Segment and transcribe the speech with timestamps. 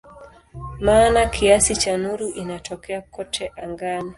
[0.79, 4.09] Maana kiasi cha nuru inatokea kote angani.